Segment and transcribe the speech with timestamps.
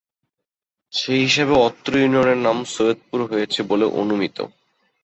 [0.93, 4.37] সে হিসাবে অত্র ইউনিয়নের নাম 'সৈয়দপুর' হয়েছে বলে অনুমিত।